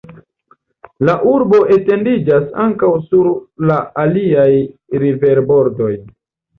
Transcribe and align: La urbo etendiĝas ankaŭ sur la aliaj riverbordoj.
La 1.09 1.13
urbo 1.31 1.59
etendiĝas 1.75 2.49
ankaŭ 2.65 2.91
sur 3.05 3.31
la 3.69 3.81
aliaj 4.09 4.51
riverbordoj. 5.07 5.97